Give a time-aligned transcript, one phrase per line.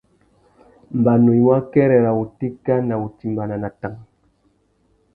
[0.97, 3.97] Mbanu i mú akêrê râ wutéka nà wutimbāna na tang.